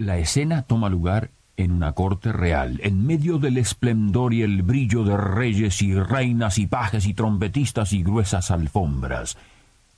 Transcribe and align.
La 0.00 0.16
escena 0.16 0.62
toma 0.62 0.88
lugar 0.88 1.30
en 1.58 1.72
una 1.72 1.92
corte 1.92 2.32
real, 2.32 2.80
en 2.82 3.06
medio 3.06 3.36
del 3.36 3.58
esplendor 3.58 4.32
y 4.32 4.40
el 4.40 4.62
brillo 4.62 5.04
de 5.04 5.14
reyes 5.14 5.82
y 5.82 5.92
reinas 5.92 6.56
y 6.56 6.66
pajes 6.66 7.04
y 7.04 7.12
trompetistas 7.12 7.92
y 7.92 8.02
gruesas 8.02 8.50
alfombras. 8.50 9.36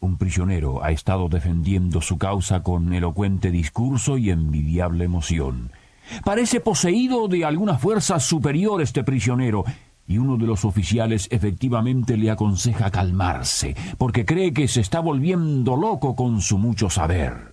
Un 0.01 0.16
prisionero 0.16 0.83
ha 0.83 0.91
estado 0.91 1.29
defendiendo 1.29 2.01
su 2.01 2.19
causa 2.19 2.65
con 2.65 2.93
elocuente 2.93 3.52
discurso 3.52 4.19
y 4.19 4.30
envidiable 4.30 5.05
emoción. 5.05 5.70
Parece 6.24 6.59
poseído 6.59 7.29
de 7.29 7.45
alguna 7.45 7.79
fuerza 7.79 8.19
superior 8.19 8.82
este 8.82 9.05
prisionero, 9.05 9.62
y 10.09 10.19
uno 10.19 10.37
de 10.37 10.48
los 10.48 10.65
oficiales 10.65 11.29
efectivamente 11.30 12.16
le 12.16 12.32
aconseja 12.32 12.91
calmarse, 12.91 13.77
porque 13.98 14.24
cree 14.24 14.52
que 14.52 14.66
se 14.66 14.80
está 14.80 14.98
volviendo 14.98 15.77
loco 15.77 16.16
con 16.16 16.41
su 16.41 16.59
mucho 16.59 16.91
saber 16.91 17.52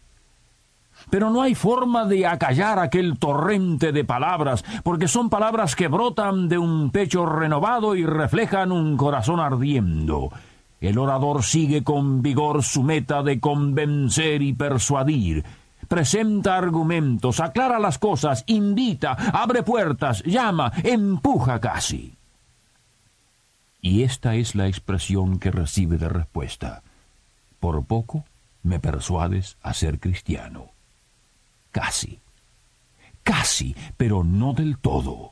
pero 1.10 1.30
no 1.30 1.42
hay 1.42 1.56
forma 1.56 2.06
de 2.06 2.26
acallar 2.26 2.80
aquel 2.80 3.18
torrente 3.18 3.92
de 3.92 4.04
palabras, 4.04 4.64
porque 4.84 5.08
son 5.08 5.30
palabras 5.30 5.76
que 5.76 5.88
brotan 5.88 6.50
de 6.50 6.58
un 6.58 6.92
pecho 6.92 7.26
renovado 7.26 7.96
y 7.96 8.06
reflejan 8.06 8.72
un 8.72 8.98
corazón 8.98 9.40
ardiendo. 9.40 10.30
El 10.82 10.98
orador 10.98 11.44
sigue 11.44 11.84
con 11.84 12.22
vigor 12.22 12.64
su 12.64 12.84
meta 12.84 13.22
de 13.22 13.40
convencer 13.40 14.42
y 14.42 14.54
persuadir. 14.54 15.44
Presenta 15.88 16.58
argumentos, 16.58 17.40
aclara 17.40 17.80
las 17.80 17.98
cosas, 17.98 18.44
invita, 18.48 19.14
abre 19.34 19.64
puertas, 19.64 20.24
llama, 20.24 20.72
empuja 20.84 21.60
casi. 21.60 22.16
Y 23.82 24.04
esta 24.04 24.36
es 24.36 24.56
la 24.56 24.68
expresión 24.68 25.40
que 25.40 25.52
recibe 25.52 25.98
de 25.98 26.10
respuesta. 26.10 26.84
Por 27.60 27.84
poco 27.86 28.26
me 28.62 28.80
persuades 28.80 29.58
a 29.62 29.74
ser 29.74 30.00
cristiano. 30.00 30.72
Casi. 31.72 32.20
Casi, 33.24 33.76
pero 33.98 34.24
no 34.24 34.54
del 34.54 34.78
todo. 34.78 35.32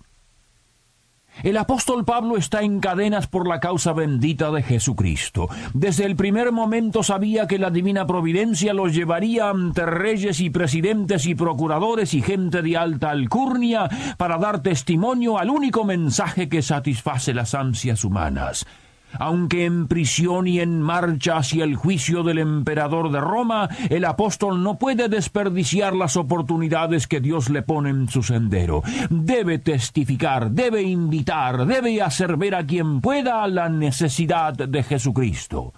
El 1.43 1.57
apóstol 1.57 2.03
Pablo 2.03 2.35
está 2.35 2.61
en 2.63 2.79
cadenas 2.79 3.27
por 3.27 3.47
la 3.47 3.59
causa 3.59 3.93
bendita 3.93 4.49
de 4.49 4.63
Jesucristo. 4.63 5.47
Desde 5.73 6.05
el 6.05 6.15
primer 6.15 6.51
momento 6.51 7.03
sabía 7.03 7.45
que 7.45 7.59
la 7.59 7.69
divina 7.69 8.07
providencia 8.07 8.73
los 8.73 8.93
llevaría 8.93 9.49
ante 9.49 9.85
reyes 9.85 10.39
y 10.39 10.49
presidentes 10.49 11.27
y 11.27 11.35
procuradores 11.35 12.15
y 12.15 12.23
gente 12.23 12.63
de 12.63 12.75
alta 12.75 13.11
alcurnia 13.11 13.87
para 14.17 14.37
dar 14.37 14.63
testimonio 14.63 15.37
al 15.37 15.51
único 15.51 15.83
mensaje 15.83 16.49
que 16.49 16.63
satisface 16.63 17.35
las 17.35 17.53
ansias 17.53 18.03
humanas 18.03 18.65
aunque 19.19 19.65
en 19.65 19.87
prisión 19.87 20.47
y 20.47 20.59
en 20.59 20.81
marcha 20.81 21.37
hacia 21.37 21.63
el 21.63 21.75
juicio 21.75 22.23
del 22.23 22.39
emperador 22.39 23.11
de 23.11 23.19
Roma, 23.19 23.69
el 23.89 24.05
apóstol 24.05 24.63
no 24.63 24.77
puede 24.77 25.09
desperdiciar 25.09 25.95
las 25.95 26.17
oportunidades 26.17 27.07
que 27.07 27.19
Dios 27.19 27.49
le 27.49 27.61
pone 27.61 27.89
en 27.89 28.09
su 28.09 28.23
sendero. 28.23 28.83
Debe 29.09 29.59
testificar, 29.59 30.51
debe 30.51 30.83
invitar, 30.83 31.65
debe 31.65 32.01
hacer 32.01 32.37
ver 32.37 32.55
a 32.55 32.65
quien 32.65 33.01
pueda 33.01 33.47
la 33.47 33.69
necesidad 33.69 34.53
de 34.53 34.83
Jesucristo. 34.83 35.73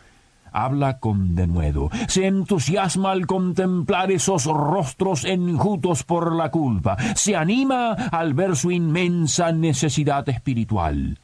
Habla 0.51 0.97
con 0.97 1.35
denuedo, 1.35 1.91
se 2.07 2.25
entusiasma 2.25 3.11
al 3.11 3.27
contemplar 3.27 4.11
esos 4.11 4.45
rostros 4.45 5.23
enjutos 5.25 6.03
por 6.03 6.35
la 6.35 6.49
culpa, 6.49 6.97
se 7.15 7.35
anima 7.35 7.91
al 7.93 8.33
ver 8.33 8.55
su 8.55 8.71
inmensa 8.71 9.51
necesidad 9.51 10.27
espiritual 10.27 11.19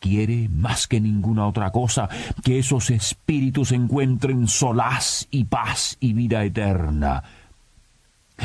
quiere 0.00 0.48
más 0.48 0.86
que 0.86 1.00
ninguna 1.00 1.46
otra 1.46 1.70
cosa 1.70 2.08
que 2.44 2.58
esos 2.58 2.90
espíritus 2.90 3.72
encuentren 3.72 4.48
solaz 4.48 5.26
y 5.30 5.44
paz 5.44 5.96
y 6.00 6.12
vida 6.12 6.44
eterna. 6.44 7.22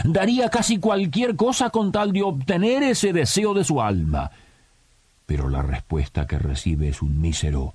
Daría 0.03 0.49
casi 0.49 0.79
cualquier 0.79 1.35
cosa 1.35 1.69
con 1.69 1.91
tal 1.91 2.13
de 2.13 2.23
obtener 2.23 2.83
ese 2.83 3.13
deseo 3.13 3.53
de 3.53 3.63
su 3.63 3.81
alma. 3.81 4.31
Pero 5.25 5.49
la 5.49 5.61
respuesta 5.61 6.27
que 6.27 6.39
recibe 6.39 6.89
es 6.89 7.01
un 7.01 7.19
mísero. 7.19 7.73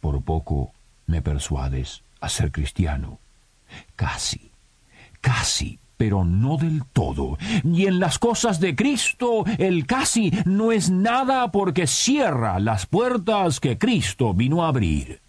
Por 0.00 0.22
poco 0.22 0.72
me 1.06 1.22
persuades 1.22 2.02
a 2.20 2.28
ser 2.28 2.52
cristiano. 2.52 3.18
Casi, 3.96 4.50
casi 5.20 5.78
pero 5.98 6.24
no 6.24 6.56
del 6.56 6.86
todo. 6.86 7.36
Y 7.62 7.84
en 7.84 8.00
las 8.00 8.18
cosas 8.18 8.60
de 8.60 8.74
Cristo 8.74 9.44
el 9.58 9.84
casi 9.84 10.32
no 10.46 10.72
es 10.72 10.88
nada 10.88 11.52
porque 11.52 11.86
cierra 11.86 12.58
las 12.60 12.86
puertas 12.86 13.60
que 13.60 13.76
Cristo 13.76 14.32
vino 14.32 14.64
a 14.64 14.68
abrir. 14.68 15.20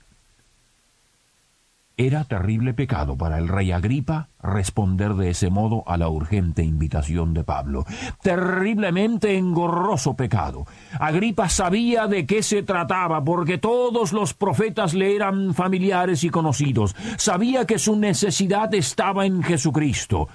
Era 2.01 2.23
terrible 2.23 2.73
pecado 2.73 3.17
para 3.17 3.37
el 3.39 3.49
rey 3.49 3.73
Agripa 3.73 4.29
responder 4.41 5.15
de 5.15 5.31
ese 5.31 5.49
modo 5.49 5.83
a 5.85 5.97
la 5.97 6.07
urgente 6.07 6.63
invitación 6.63 7.33
de 7.33 7.43
Pablo. 7.43 7.85
Terriblemente 8.21 9.37
engorroso 9.37 10.13
pecado. 10.13 10.65
Agripa 10.97 11.49
sabía 11.49 12.07
de 12.07 12.25
qué 12.25 12.41
se 12.41 12.63
trataba 12.63 13.21
porque 13.25 13.57
todos 13.57 14.13
los 14.13 14.33
profetas 14.33 14.93
le 14.93 15.13
eran 15.13 15.53
familiares 15.53 16.23
y 16.23 16.29
conocidos. 16.29 16.95
Sabía 17.17 17.65
que 17.65 17.77
su 17.77 17.97
necesidad 17.97 18.73
estaba 18.73 19.25
en 19.25 19.43
Jesucristo. 19.43 20.29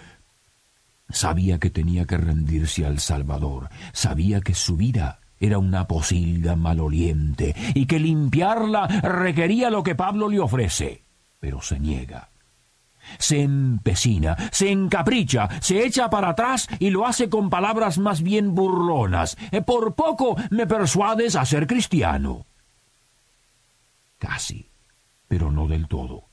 Sabía 1.09 1.59
que 1.59 1.71
tenía 1.71 2.07
que 2.07 2.17
rendirse 2.17 2.87
al 2.87 2.99
Salvador, 2.99 3.69
sabía 3.93 4.41
que 4.41 4.55
su 4.55 4.77
vida 4.77 5.21
era 5.39 5.59
una 5.59 5.87
posilga 5.87 6.57
maloliente 6.57 7.55
y 7.75 7.87
que 7.87 7.99
limpiarla 7.99 8.87
requería 8.87 9.71
lo 9.71 9.83
que 9.83 9.95
Pablo 9.95 10.29
le 10.29 10.41
ofrece, 10.41 11.05
pero 11.41 11.61
se 11.61 11.79
niega. 11.79 12.31
Se 13.19 13.43
empecina, 13.43 14.35
se 14.51 14.71
encapricha, 14.71 15.49
se 15.61 15.85
echa 15.85 16.09
para 16.09 16.31
atrás 16.31 16.67
y 16.79 16.89
lo 16.89 17.07
hace 17.07 17.29
con 17.29 17.51
palabras 17.51 17.99
más 17.99 18.23
bien 18.23 18.55
burlonas. 18.55 19.37
Eh, 19.51 19.61
por 19.61 19.95
poco 19.95 20.37
me 20.51 20.67
persuades 20.67 21.37
a 21.37 21.45
ser 21.45 21.67
cristiano. 21.67 22.47
Casi, 24.19 24.71
pero 25.29 25.53
no 25.53 25.69
del 25.69 25.87
todo 25.87 26.25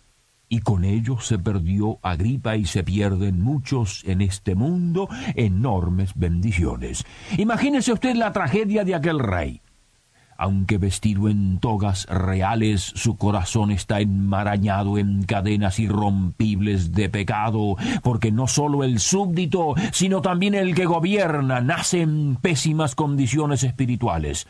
y 0.52 0.60
con 0.60 0.84
ello 0.84 1.18
se 1.22 1.40
perdió 1.40 1.98
Agripa 2.02 2.58
y 2.58 2.66
se 2.66 2.84
pierden 2.84 3.42
muchos 3.42 4.04
en 4.06 4.20
este 4.20 4.54
mundo 4.54 5.08
enormes 5.36 6.12
bendiciones. 6.14 7.06
Imagínese 7.38 7.94
usted 7.94 8.16
la 8.16 8.34
tragedia 8.34 8.84
de 8.84 8.94
aquel 8.94 9.20
rey. 9.20 9.62
Aunque 10.38 10.78
vestido 10.78 11.30
en 11.30 11.60
togas 11.60 12.06
reales, 12.08 12.82
su 12.82 13.16
corazón 13.16 13.72
está 13.72 14.02
enmarañado 14.02 14.98
en 14.98 15.24
cadenas 15.24 15.80
irrompibles 15.80 16.92
de 16.92 17.08
pecado, 17.08 17.78
porque 18.04 18.34
no 18.34 18.48
sólo 18.48 18.84
el 18.84 19.00
súbdito, 19.00 19.76
sino 19.94 20.22
también 20.22 20.54
el 20.54 20.76
que 20.76 20.86
gobierna 20.86 21.62
nace 21.62 22.02
en 22.02 22.36
pésimas 22.36 22.94
condiciones 22.94 23.64
espirituales. 23.64 24.48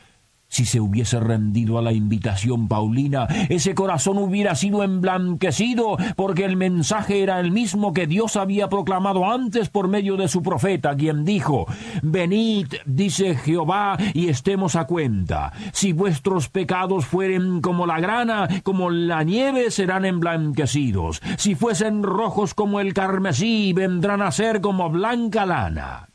Si 0.52 0.66
se 0.66 0.82
hubiese 0.82 1.18
rendido 1.22 1.78
a 1.78 1.82
la 1.82 1.94
invitación 1.94 2.68
paulina, 2.68 3.26
ese 3.48 3.74
corazón 3.74 4.18
hubiera 4.18 4.54
sido 4.54 4.84
emblanquecido, 4.84 5.96
porque 6.18 6.44
el 6.44 6.58
mensaje 6.58 7.24
era 7.24 7.40
el 7.40 7.52
mismo 7.52 7.94
que 7.94 8.06
Dios 8.06 8.36
había 8.36 8.68
proclamado 8.68 9.32
antes 9.32 9.70
por 9.70 9.88
medio 9.88 10.18
de 10.18 10.28
su 10.28 10.44
profeta, 10.44 10.94
quien 10.98 11.24
dijo, 11.24 11.68
Venid, 12.04 12.68
dice 12.86 13.36
Jehová, 13.36 13.98
y 14.14 14.28
estemos 14.28 14.76
a 14.76 14.88
cuenta. 14.88 15.54
Si 15.72 15.94
vuestros 15.94 16.50
pecados 16.50 17.06
fueren 17.06 17.62
como 17.62 17.86
la 17.86 18.02
grana, 18.02 18.50
como 18.64 18.90
la 18.90 19.24
nieve, 19.24 19.72
serán 19.72 20.04
emblanquecidos. 20.04 21.22
Si 21.38 21.56
fuesen 21.56 22.04
rojos 22.04 22.54
como 22.54 22.82
el 22.82 22.94
carmesí, 22.94 23.72
vendrán 23.72 24.22
a 24.22 24.32
ser 24.32 24.60
como 24.60 24.90
blanca 24.90 25.46
lana. 25.46 26.11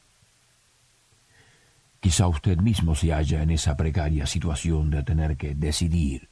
Quizá 2.06 2.28
usted 2.28 2.58
mismo 2.58 2.94
se 2.94 3.12
halla 3.12 3.42
en 3.42 3.50
esa 3.50 3.76
precaria 3.76 4.26
situación 4.26 4.90
de 4.90 5.02
tener 5.02 5.36
que 5.36 5.56
decidir. 5.56 6.30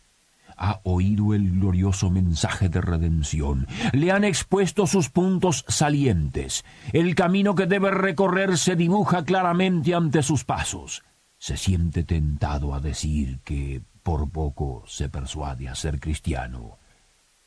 Ha 0.56 0.80
oído 0.84 1.34
el 1.34 1.50
glorioso 1.50 2.10
mensaje 2.10 2.68
de 2.68 2.80
redención. 2.80 3.66
Le 3.92 4.12
han 4.12 4.22
expuesto 4.22 4.86
sus 4.86 5.10
puntos 5.10 5.64
salientes. 5.66 6.64
El 6.92 7.16
camino 7.16 7.56
que 7.56 7.66
debe 7.66 7.90
recorrer 7.90 8.56
se 8.56 8.76
dibuja 8.76 9.24
claramente 9.24 9.96
ante 9.96 10.22
sus 10.22 10.44
pasos. 10.44 11.02
Se 11.38 11.56
siente 11.56 12.04
tentado 12.04 12.72
a 12.72 12.78
decir 12.78 13.40
que 13.40 13.82
por 14.04 14.30
poco 14.30 14.84
se 14.86 15.08
persuade 15.08 15.68
a 15.68 15.74
ser 15.74 15.98
cristiano. 15.98 16.78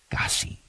Casi, 0.09 0.59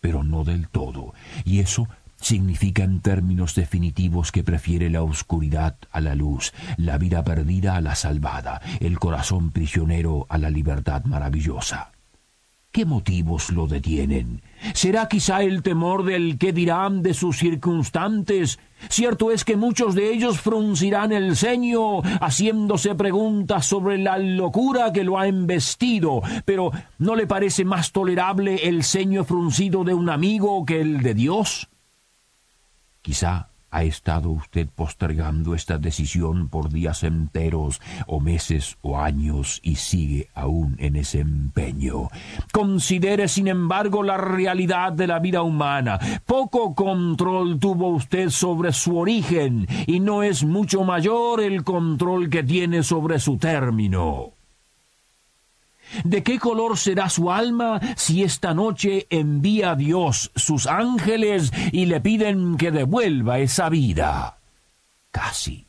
pero 0.00 0.22
no 0.22 0.44
del 0.44 0.68
todo. 0.68 1.14
Y 1.46 1.60
eso 1.60 1.88
significa 2.20 2.84
en 2.84 3.00
términos 3.00 3.54
definitivos 3.54 4.32
que 4.32 4.44
prefiere 4.44 4.90
la 4.90 5.02
oscuridad 5.02 5.76
a 5.90 6.00
la 6.00 6.14
luz, 6.14 6.52
la 6.76 6.98
vida 6.98 7.24
perdida 7.24 7.76
a 7.76 7.80
la 7.80 7.94
salvada, 7.94 8.60
el 8.80 8.98
corazón 8.98 9.50
prisionero 9.50 10.26
a 10.28 10.38
la 10.38 10.50
libertad 10.50 11.04
maravillosa. 11.04 11.92
¿Qué 12.72 12.84
motivos 12.84 13.50
lo 13.50 13.66
detienen? 13.66 14.42
¿Será 14.74 15.08
quizá 15.08 15.42
el 15.42 15.60
temor 15.60 16.04
del 16.04 16.38
que 16.38 16.52
dirán 16.52 17.02
de 17.02 17.14
sus 17.14 17.38
circunstantes? 17.38 18.60
Cierto 18.88 19.32
es 19.32 19.44
que 19.44 19.56
muchos 19.56 19.96
de 19.96 20.12
ellos 20.12 20.40
fruncirán 20.40 21.10
el 21.10 21.34
ceño, 21.34 22.00
haciéndose 22.20 22.94
preguntas 22.94 23.66
sobre 23.66 23.98
la 23.98 24.18
locura 24.18 24.92
que 24.92 25.02
lo 25.02 25.18
ha 25.18 25.26
embestido, 25.26 26.22
pero 26.44 26.70
¿no 26.98 27.16
le 27.16 27.26
parece 27.26 27.64
más 27.64 27.90
tolerable 27.90 28.68
el 28.68 28.84
ceño 28.84 29.24
fruncido 29.24 29.82
de 29.82 29.94
un 29.94 30.08
amigo 30.08 30.64
que 30.64 30.80
el 30.80 31.02
de 31.02 31.14
Dios? 31.14 31.69
Quizá 33.02 33.48
ha 33.70 33.84
estado 33.84 34.30
usted 34.30 34.68
postergando 34.68 35.54
esta 35.54 35.78
decisión 35.78 36.48
por 36.48 36.70
días 36.70 37.04
enteros 37.04 37.80
o 38.06 38.20
meses 38.20 38.76
o 38.82 38.98
años 38.98 39.60
y 39.62 39.76
sigue 39.76 40.28
aún 40.34 40.76
en 40.78 40.96
ese 40.96 41.20
empeño. 41.20 42.08
Considere, 42.52 43.28
sin 43.28 43.48
embargo, 43.48 44.02
la 44.02 44.16
realidad 44.16 44.92
de 44.92 45.06
la 45.06 45.18
vida 45.18 45.42
humana. 45.42 45.98
Poco 46.26 46.74
control 46.74 47.58
tuvo 47.58 47.88
usted 47.88 48.30
sobre 48.30 48.72
su 48.72 48.98
origen 48.98 49.66
y 49.86 50.00
no 50.00 50.22
es 50.22 50.44
mucho 50.44 50.84
mayor 50.84 51.40
el 51.40 51.62
control 51.62 52.28
que 52.28 52.42
tiene 52.42 52.82
sobre 52.82 53.20
su 53.20 53.38
término. 53.38 54.39
¿De 56.04 56.22
qué 56.22 56.38
color 56.38 56.78
será 56.78 57.08
su 57.08 57.30
alma 57.30 57.80
si 57.96 58.22
esta 58.22 58.54
noche 58.54 59.06
envía 59.10 59.72
a 59.72 59.76
Dios 59.76 60.30
sus 60.34 60.66
ángeles 60.66 61.52
y 61.72 61.86
le 61.86 62.00
piden 62.00 62.56
que 62.56 62.70
devuelva 62.70 63.38
esa 63.38 63.68
vida? 63.68 64.38
Casi, 65.10 65.66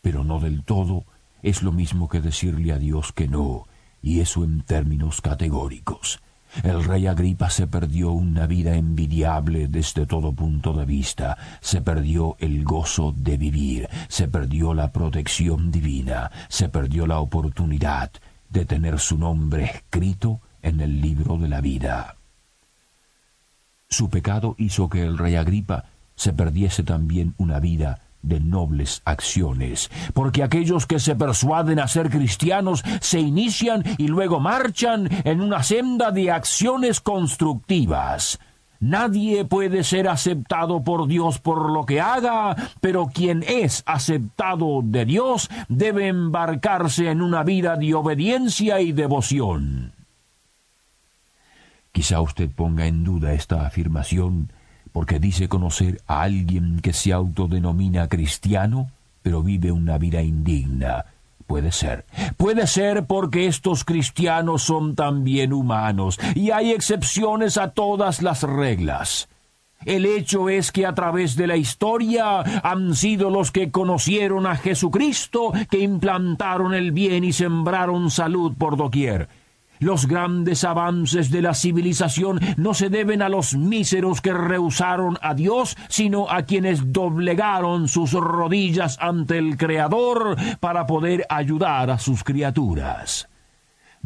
pero 0.00 0.24
no 0.24 0.40
del 0.40 0.64
todo, 0.64 1.04
es 1.42 1.62
lo 1.62 1.72
mismo 1.72 2.08
que 2.08 2.20
decirle 2.20 2.72
a 2.72 2.78
Dios 2.78 3.12
que 3.12 3.28
no, 3.28 3.66
y 4.02 4.20
eso 4.20 4.44
en 4.44 4.62
términos 4.62 5.20
categóricos. 5.20 6.20
El 6.62 6.84
rey 6.84 7.08
Agripa 7.08 7.50
se 7.50 7.66
perdió 7.66 8.12
una 8.12 8.46
vida 8.46 8.76
envidiable 8.76 9.66
desde 9.66 10.06
todo 10.06 10.32
punto 10.32 10.72
de 10.72 10.84
vista, 10.84 11.36
se 11.60 11.80
perdió 11.80 12.36
el 12.38 12.62
gozo 12.64 13.12
de 13.16 13.36
vivir, 13.36 13.88
se 14.08 14.28
perdió 14.28 14.72
la 14.72 14.92
protección 14.92 15.72
divina, 15.72 16.30
se 16.48 16.68
perdió 16.68 17.08
la 17.08 17.18
oportunidad, 17.18 18.12
de 18.54 18.64
tener 18.64 19.00
su 19.00 19.18
nombre 19.18 19.64
escrito 19.64 20.40
en 20.62 20.80
el 20.80 21.02
libro 21.02 21.36
de 21.36 21.48
la 21.48 21.60
vida. 21.60 22.16
Su 23.90 24.08
pecado 24.08 24.54
hizo 24.58 24.88
que 24.88 25.02
el 25.02 25.18
rey 25.18 25.34
Agripa 25.34 25.86
se 26.14 26.32
perdiese 26.32 26.84
también 26.84 27.34
una 27.36 27.58
vida 27.58 28.00
de 28.22 28.38
nobles 28.38 29.02
acciones, 29.04 29.90
porque 30.14 30.44
aquellos 30.44 30.86
que 30.86 31.00
se 31.00 31.16
persuaden 31.16 31.80
a 31.80 31.88
ser 31.88 32.08
cristianos 32.10 32.84
se 33.00 33.18
inician 33.18 33.82
y 33.98 34.06
luego 34.06 34.38
marchan 34.38 35.08
en 35.24 35.40
una 35.40 35.64
senda 35.64 36.12
de 36.12 36.30
acciones 36.30 37.00
constructivas. 37.00 38.38
Nadie 38.84 39.46
puede 39.46 39.82
ser 39.82 40.08
aceptado 40.08 40.84
por 40.84 41.08
Dios 41.08 41.38
por 41.38 41.72
lo 41.72 41.86
que 41.86 42.02
haga, 42.02 42.54
pero 42.82 43.06
quien 43.06 43.42
es 43.48 43.82
aceptado 43.86 44.82
de 44.84 45.06
Dios 45.06 45.48
debe 45.70 46.08
embarcarse 46.08 47.08
en 47.08 47.22
una 47.22 47.44
vida 47.44 47.76
de 47.76 47.94
obediencia 47.94 48.82
y 48.82 48.92
devoción. 48.92 49.92
Quizá 51.92 52.20
usted 52.20 52.50
ponga 52.50 52.86
en 52.86 53.04
duda 53.04 53.32
esta 53.32 53.66
afirmación 53.66 54.52
porque 54.92 55.18
dice 55.18 55.48
conocer 55.48 56.02
a 56.06 56.20
alguien 56.20 56.80
que 56.80 56.92
se 56.92 57.14
autodenomina 57.14 58.08
cristiano, 58.08 58.90
pero 59.22 59.42
vive 59.42 59.72
una 59.72 59.96
vida 59.96 60.20
indigna, 60.20 61.06
Puede 61.46 61.72
ser. 61.72 62.06
Puede 62.36 62.66
ser 62.66 63.06
porque 63.06 63.46
estos 63.46 63.84
cristianos 63.84 64.62
son 64.62 64.94
también 64.94 65.52
humanos 65.52 66.18
y 66.34 66.50
hay 66.50 66.72
excepciones 66.72 67.58
a 67.58 67.72
todas 67.72 68.22
las 68.22 68.42
reglas. 68.42 69.28
El 69.84 70.06
hecho 70.06 70.48
es 70.48 70.72
que 70.72 70.86
a 70.86 70.94
través 70.94 71.36
de 71.36 71.46
la 71.46 71.56
historia 71.56 72.40
han 72.62 72.94
sido 72.94 73.28
los 73.28 73.50
que 73.50 73.70
conocieron 73.70 74.46
a 74.46 74.56
Jesucristo 74.56 75.52
que 75.70 75.80
implantaron 75.80 76.72
el 76.72 76.92
bien 76.92 77.24
y 77.24 77.32
sembraron 77.32 78.10
salud 78.10 78.54
por 78.56 78.76
doquier. 78.76 79.28
Los 79.80 80.06
grandes 80.06 80.64
avances 80.64 81.30
de 81.30 81.42
la 81.42 81.54
civilización 81.54 82.40
no 82.56 82.74
se 82.74 82.88
deben 82.88 83.22
a 83.22 83.28
los 83.28 83.54
míseros 83.54 84.20
que 84.20 84.32
rehusaron 84.32 85.18
a 85.20 85.34
Dios, 85.34 85.76
sino 85.88 86.30
a 86.30 86.42
quienes 86.42 86.92
doblegaron 86.92 87.88
sus 87.88 88.12
rodillas 88.12 88.96
ante 89.00 89.38
el 89.38 89.56
Creador 89.56 90.36
para 90.60 90.86
poder 90.86 91.26
ayudar 91.28 91.90
a 91.90 91.98
sus 91.98 92.24
criaturas. 92.24 93.28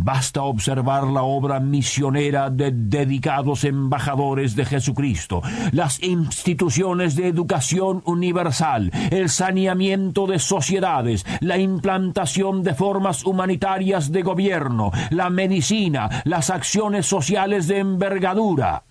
Basta 0.01 0.43
observar 0.43 1.09
la 1.09 1.25
obra 1.25 1.59
misionera 1.59 2.51
de 2.51 2.71
dedicados 2.71 3.65
embajadores 3.65 4.55
de 4.55 4.65
Jesucristo, 4.65 5.43
las 5.73 6.01
instituciones 6.05 7.17
de 7.17 7.27
educación 7.27 8.03
universal, 8.05 8.93
el 9.11 9.29
saneamiento 9.29 10.29
de 10.29 10.39
sociedades, 10.39 11.27
la 11.41 11.59
implantación 11.59 12.63
de 12.63 12.75
formas 12.75 13.25
humanitarias 13.25 14.13
de 14.13 14.23
gobierno, 14.23 14.93
la 15.11 15.31
medicina, 15.31 16.23
las 16.25 16.51
acciones 16.51 17.05
sociales 17.05 17.67
de 17.67 17.79
envergadura. 17.79 18.85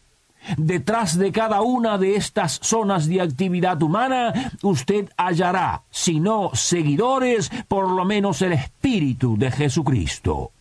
Detrás 0.57 1.17
de 1.17 1.31
cada 1.31 1.61
una 1.61 1.97
de 1.97 2.17
estas 2.17 2.59
zonas 2.61 3.07
de 3.07 3.21
actividad 3.21 3.81
humana, 3.81 4.51
usted 4.61 5.09
hallará, 5.15 5.83
si 5.89 6.19
no 6.19 6.51
seguidores, 6.53 7.49
por 7.69 7.89
lo 7.89 8.03
menos 8.03 8.41
el 8.41 8.51
espíritu 8.51 9.37
de 9.37 9.51
Jesucristo. 9.51 10.51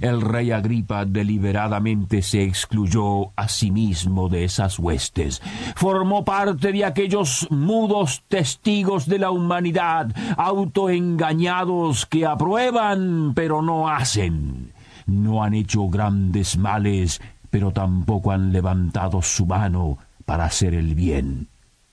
El 0.00 0.20
rey 0.20 0.50
Agripa 0.50 1.04
deliberadamente 1.04 2.22
se 2.22 2.42
excluyó 2.42 3.32
a 3.36 3.48
sí 3.48 3.70
mismo 3.70 4.28
de 4.28 4.44
esas 4.44 4.78
huestes. 4.78 5.42
Formó 5.76 6.24
parte 6.24 6.72
de 6.72 6.84
aquellos 6.84 7.46
mudos 7.50 8.22
testigos 8.28 9.06
de 9.06 9.18
la 9.18 9.30
humanidad, 9.30 10.14
autoengañados 10.36 12.06
que 12.06 12.26
aprueban 12.26 13.32
pero 13.34 13.62
no 13.62 13.88
hacen. 13.88 14.72
No 15.06 15.42
han 15.42 15.54
hecho 15.54 15.88
grandes 15.88 16.58
males, 16.58 17.20
pero 17.50 17.72
tampoco 17.72 18.30
han 18.30 18.52
levantado 18.52 19.22
su 19.22 19.46
mano 19.46 19.98
para 20.24 20.44
hacer 20.44 20.74
el 20.74 20.94
bien 20.94 21.48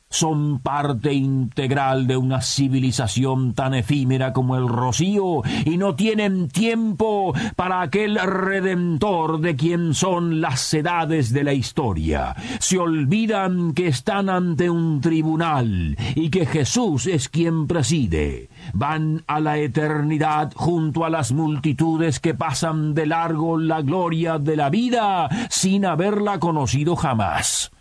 son 0.10 0.60
parte 0.60 1.14
integral 1.14 2.08
de 2.08 2.16
una 2.16 2.42
civilización 2.42 3.54
tan 3.54 3.74
efímera 3.74 4.34
como 4.34 4.56
el 4.56 4.68
rocío 4.68 5.42
y 5.66 5.78
no 5.78 5.96
tienen 5.96 6.48
tiempo 6.48 7.34
para 7.56 7.82
aquel 7.82 8.16
redentor 8.16 9.42
de 9.42 9.56
quien 9.56 9.94
son 9.94 10.40
las 10.42 10.74
edades 10.74 11.34
de 11.34 11.44
la 11.44 11.54
historia. 11.54 12.36
Se 12.60 12.78
olvidan 12.78 13.74
que 13.74 13.88
están 13.88 14.30
ante 14.30 14.70
un 14.70 15.02
tribunal 15.02 15.98
y 16.16 16.30
que 16.30 16.46
Jesús 16.46 17.08
es 17.08 17.28
quien 17.28 17.68
preside. 17.68 18.50
Van 18.74 19.24
a 19.28 19.40
la 19.40 19.58
eternidad 19.58 20.54
junto 20.56 21.04
a 21.04 21.10
las 21.10 21.34
multitudes 21.34 22.20
que 22.20 22.34
pasan 22.34 22.94
de 22.94 23.06
largo 23.06 23.58
la 23.58 23.82
gloria 23.82 24.40
de 24.40 24.56
la 24.56 24.70
vida 24.70 25.28
sin 25.50 25.86
haberla 25.86 26.40
conocido 26.40 26.96
jamás. 26.96 27.72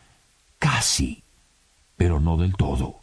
Casi 0.58 1.23
pero 1.96 2.20
no 2.20 2.36
del 2.36 2.54
todo. 2.54 3.00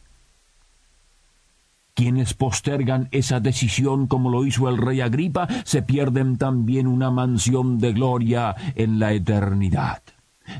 Quienes 1.94 2.34
postergan 2.34 3.10
esa 3.12 3.40
decisión 3.40 4.08
como 4.08 4.30
lo 4.30 4.46
hizo 4.46 4.70
el 4.70 4.78
rey 4.78 5.02
Agripa, 5.02 5.48
se 5.66 5.82
pierden 5.82 6.38
también 6.38 6.88
una 6.88 7.12
mansión 7.12 7.80
de 7.80 7.94
gloria 7.94 8.56
en 8.76 8.98
la 8.98 9.14
eternidad. 9.14 10.02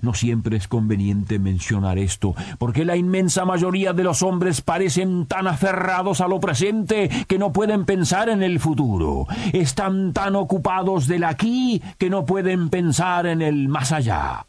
No 0.02 0.14
siempre 0.14 0.58
es 0.58 0.68
conveniente 0.68 1.40
mencionar 1.40 1.98
esto, 1.98 2.36
porque 2.60 2.86
la 2.86 2.96
inmensa 2.96 3.46
mayoría 3.46 3.94
de 3.94 4.04
los 4.04 4.22
hombres 4.22 4.62
parecen 4.62 5.26
tan 5.26 5.48
aferrados 5.48 6.22
a 6.22 6.28
lo 6.28 6.40
presente 6.40 7.10
que 7.28 7.40
no 7.40 7.52
pueden 7.52 7.86
pensar 7.86 8.30
en 8.30 8.44
el 8.44 8.60
futuro. 8.60 9.28
Están 9.54 10.14
tan 10.14 10.36
ocupados 10.36 11.08
del 11.08 11.24
aquí 11.24 11.82
que 11.98 12.10
no 12.10 12.26
pueden 12.26 12.70
pensar 12.70 13.26
en 13.26 13.42
el 13.42 13.68
más 13.68 13.92
allá 13.92 14.46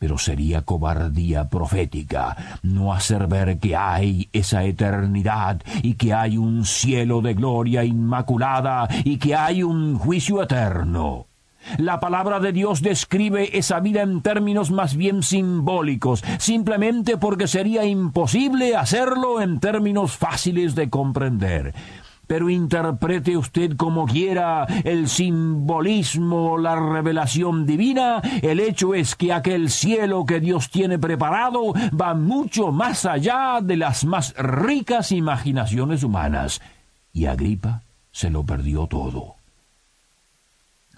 pero 0.00 0.16
sería 0.16 0.62
cobardía 0.62 1.50
profética 1.50 2.58
no 2.62 2.94
hacer 2.94 3.26
ver 3.26 3.58
que 3.58 3.76
hay 3.76 4.30
esa 4.32 4.64
eternidad 4.64 5.60
y 5.82 5.94
que 5.94 6.14
hay 6.14 6.38
un 6.38 6.64
cielo 6.64 7.20
de 7.20 7.34
gloria 7.34 7.84
inmaculada 7.84 8.88
y 9.04 9.18
que 9.18 9.34
hay 9.34 9.62
un 9.62 9.98
juicio 9.98 10.42
eterno. 10.42 11.26
La 11.76 12.00
palabra 12.00 12.40
de 12.40 12.52
Dios 12.52 12.80
describe 12.80 13.58
esa 13.58 13.78
vida 13.80 14.00
en 14.00 14.22
términos 14.22 14.70
más 14.70 14.96
bien 14.96 15.22
simbólicos, 15.22 16.24
simplemente 16.38 17.18
porque 17.18 17.46
sería 17.46 17.84
imposible 17.84 18.76
hacerlo 18.76 19.42
en 19.42 19.60
términos 19.60 20.16
fáciles 20.16 20.74
de 20.74 20.88
comprender. 20.88 21.74
Pero 22.30 22.48
interprete 22.48 23.36
usted 23.36 23.76
como 23.76 24.06
quiera 24.06 24.64
el 24.84 25.08
simbolismo, 25.08 26.58
la 26.58 26.76
revelación 26.76 27.66
divina, 27.66 28.22
el 28.40 28.60
hecho 28.60 28.94
es 28.94 29.16
que 29.16 29.32
aquel 29.32 29.68
cielo 29.68 30.24
que 30.24 30.38
Dios 30.38 30.70
tiene 30.70 30.96
preparado 30.96 31.72
va 32.00 32.14
mucho 32.14 32.70
más 32.70 33.04
allá 33.04 33.58
de 33.60 33.76
las 33.76 34.04
más 34.04 34.32
ricas 34.36 35.10
imaginaciones 35.10 36.04
humanas. 36.04 36.62
Y 37.12 37.26
Agripa 37.26 37.82
se 38.12 38.30
lo 38.30 38.44
perdió 38.44 38.86
todo. 38.86 39.39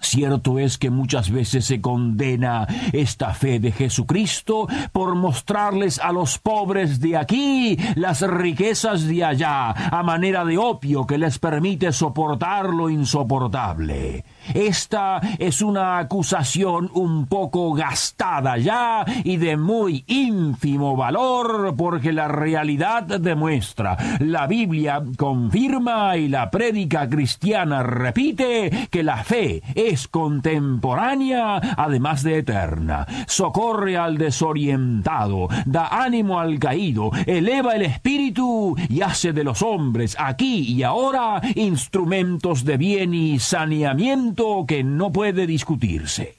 Cierto 0.03 0.59
es 0.59 0.77
que 0.77 0.89
muchas 0.89 1.31
veces 1.31 1.65
se 1.65 1.81
condena 1.81 2.67
esta 2.91 3.33
fe 3.33 3.59
de 3.59 3.71
Jesucristo 3.71 4.67
por 4.91 5.15
mostrarles 5.15 5.97
a 5.99 6.11
los 6.11 6.37
pobres 6.37 6.99
de 6.99 7.17
aquí 7.17 7.77
las 7.95 8.21
riquezas 8.21 9.07
de 9.07 9.23
allá, 9.23 9.71
a 9.71 10.03
manera 10.03 10.43
de 10.45 10.57
opio 10.57 11.07
que 11.07 11.17
les 11.17 11.39
permite 11.39 11.91
soportar 11.93 12.69
lo 12.69 12.89
insoportable. 12.89 14.25
Esta 14.53 15.21
es 15.39 15.61
una 15.61 15.97
acusación 15.99 16.91
un 16.93 17.25
poco 17.27 17.73
gastada 17.73 18.57
ya 18.57 19.05
y 19.23 19.37
de 19.37 19.55
muy 19.55 20.03
ínfimo 20.07 20.97
valor 20.97 21.75
porque 21.77 22.11
la 22.11 22.27
realidad 22.27 23.03
demuestra, 23.03 23.97
la 24.19 24.47
Biblia 24.47 25.01
confirma 25.17 26.17
y 26.17 26.27
la 26.27 26.51
prédica 26.51 27.07
cristiana 27.07 27.83
repite 27.83 28.89
que 28.91 29.01
la 29.01 29.23
fe 29.23 29.63
es 29.73 29.92
contemporánea 30.07 31.57
además 31.77 32.23
de 32.23 32.39
eterna, 32.39 33.05
socorre 33.27 33.97
al 33.97 34.17
desorientado, 34.17 35.47
da 35.65 35.87
ánimo 35.87 36.39
al 36.39 36.59
caído, 36.59 37.11
eleva 37.25 37.75
el 37.75 37.83
espíritu 37.83 38.75
y 38.89 39.01
hace 39.01 39.33
de 39.33 39.43
los 39.43 39.61
hombres 39.61 40.15
aquí 40.19 40.61
y 40.73 40.83
ahora 40.83 41.41
instrumentos 41.55 42.65
de 42.65 42.77
bien 42.77 43.13
y 43.13 43.39
saneamiento 43.39 44.65
que 44.67 44.83
no 44.83 45.11
puede 45.11 45.47
discutirse. 45.47 46.37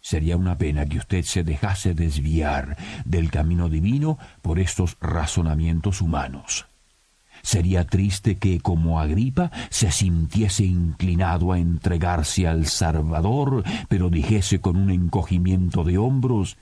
Sería 0.00 0.36
una 0.36 0.56
pena 0.56 0.86
que 0.86 0.98
usted 0.98 1.22
se 1.24 1.42
dejase 1.42 1.92
desviar 1.92 2.76
del 3.04 3.30
camino 3.30 3.68
divino 3.68 4.18
por 4.40 4.60
estos 4.60 4.96
razonamientos 5.00 6.00
humanos. 6.00 6.66
Sería 7.46 7.84
triste 7.86 8.38
que, 8.38 8.58
como 8.58 8.98
Agripa, 8.98 9.52
se 9.70 9.92
sintiese 9.92 10.64
inclinado 10.64 11.52
a 11.52 11.60
entregarse 11.60 12.48
al 12.48 12.66
Salvador, 12.66 13.62
pero 13.88 14.10
dijese 14.10 14.60
con 14.60 14.76
un 14.76 14.90
encogimiento 14.90 15.84
de 15.84 15.96
hombros, 15.96 16.56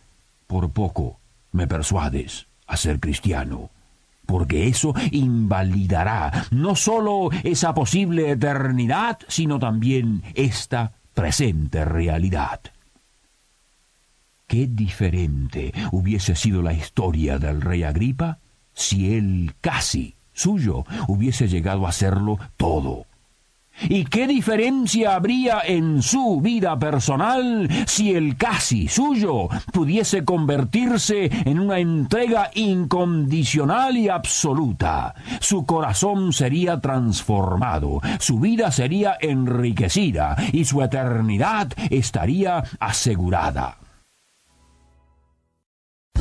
por 0.47 0.73
poco 0.73 1.21
me 1.53 1.67
persuades 1.67 2.49
a 2.67 2.77
ser 2.77 3.01
cristiano 3.01 3.71
porque 4.27 4.69
eso 4.69 4.95
invalidará 5.11 6.49
no 6.51 6.77
sólo 6.77 7.31
esa 7.43 7.75
posible 7.75 8.31
eternidad, 8.33 9.19
sino 9.27 9.59
también 9.59 10.23
esta 10.35 10.93
presente 11.15 11.87
realidad. 11.87 12.61
Qué 14.47 14.67
diferente 14.67 15.73
hubiese 15.93 16.37
sido 16.37 16.61
la 16.61 16.75
historia 16.75 17.39
del 17.39 17.63
rey 17.63 17.85
Agripa 17.85 18.39
si 18.75 19.15
él 19.15 19.55
casi 19.63 20.15
suyo 20.35 20.85
hubiese 21.09 21.49
llegado 21.49 21.87
a 21.87 21.93
serlo 21.93 22.39
todo. 22.57 23.07
¿Y 23.83 24.05
qué 24.05 24.27
diferencia 24.27 25.17
habría 25.17 25.61
en 25.67 26.01
su 26.01 26.41
vida 26.41 26.79
personal 26.79 27.69
si 27.87 28.15
el 28.15 28.37
casi 28.37 28.89
suyo 28.89 29.49
pudiese 29.73 30.25
convertirse 30.25 31.31
en 31.45 31.59
una 31.59 31.79
entrega 31.79 32.51
incondicional 32.55 33.97
y 33.97 34.09
absoluta? 34.09 35.15
Su 35.41 35.67
corazón 35.67 36.33
sería 36.33 36.81
transformado, 36.81 38.01
su 38.21 38.39
vida 38.39 38.71
sería 38.71 39.17
enriquecida 39.21 40.37
y 40.53 40.65
su 40.65 40.81
eternidad 40.83 41.73
estaría 41.91 42.63
asegurada. 42.79 43.79